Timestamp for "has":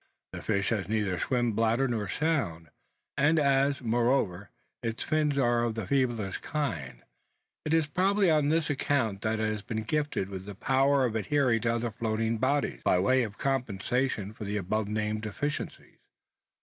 0.69-0.89, 9.51-9.61